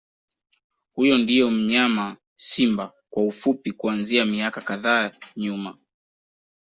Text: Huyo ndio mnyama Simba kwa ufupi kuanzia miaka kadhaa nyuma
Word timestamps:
Huyo 0.93 1.17
ndio 1.17 1.51
mnyama 1.51 2.17
Simba 2.35 2.93
kwa 3.09 3.23
ufupi 3.23 3.71
kuanzia 3.71 4.25
miaka 4.25 4.61
kadhaa 4.61 5.11
nyuma 5.37 5.77